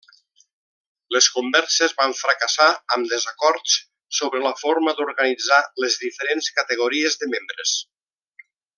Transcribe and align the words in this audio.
Les 1.15 1.27
converses 1.35 1.93
van 1.99 2.15
fracassar 2.21 2.67
amb 2.97 3.11
desacords 3.13 3.77
sobre 4.21 4.43
la 4.47 4.55
forma 4.65 4.97
d'organitzar 5.01 5.61
les 5.85 6.03
diferents 6.07 6.53
categories 6.61 7.23
de 7.25 7.33
membres. 7.37 7.77